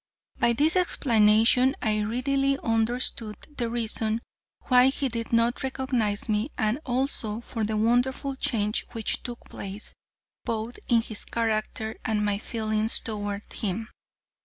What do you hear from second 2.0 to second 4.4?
readily understood the reason